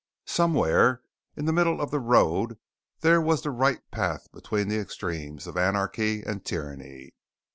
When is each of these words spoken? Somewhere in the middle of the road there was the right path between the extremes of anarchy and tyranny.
Somewhere 0.25 1.03
in 1.35 1.45
the 1.45 1.53
middle 1.53 1.79
of 1.79 1.91
the 1.91 1.99
road 1.99 2.57
there 3.01 3.21
was 3.21 3.43
the 3.43 3.51
right 3.51 3.81
path 3.91 4.31
between 4.31 4.67
the 4.67 4.79
extremes 4.79 5.45
of 5.45 5.55
anarchy 5.57 6.23
and 6.23 6.43
tyranny. 6.43 7.13